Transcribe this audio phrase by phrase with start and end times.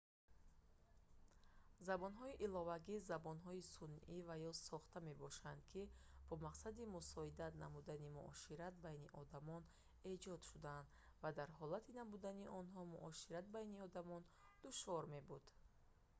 [1.87, 5.83] забонҳои иловагӣ забонҳои сунъӣ ва ё сохта мебошанд ки
[6.27, 9.61] бо мақсади мусоидат намудани муошират байни одамон
[10.13, 10.87] эҷод шудаанд
[11.21, 14.21] ва дар ҳолати набудани онҳо муошират байни одамон
[14.65, 15.43] душвор мебуд